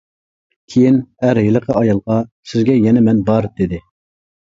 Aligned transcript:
كېيىن، 0.73 0.97
ئەر 1.27 1.41
ھېلىقى 1.47 1.77
ئايالغا، 1.83 2.19
سىزگە 2.55 2.81
يەنە 2.83 3.09
مەن 3.11 3.25
بار 3.33 3.53
دېدى. 3.63 3.87